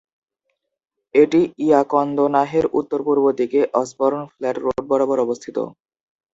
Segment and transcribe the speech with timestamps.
[1.15, 5.57] এটি ইয়াকন্দনাহের উত্তর-পূর্ব দিকে অসবর্ন ফ্ল্যাট রোড বরাবর অবস্থিত।